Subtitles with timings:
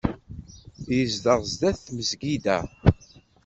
[0.95, 2.59] Yezdeɣ sdat tmesgida.